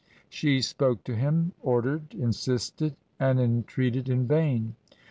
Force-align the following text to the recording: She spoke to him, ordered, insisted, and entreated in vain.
She 0.29 0.63
spoke 0.63 1.03
to 1.03 1.15
him, 1.15 1.51
ordered, 1.61 2.15
insisted, 2.15 2.95
and 3.19 3.39
entreated 3.39 4.09
in 4.09 4.25
vain. 4.27 4.73